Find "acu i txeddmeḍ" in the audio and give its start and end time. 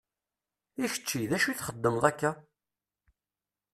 1.35-2.03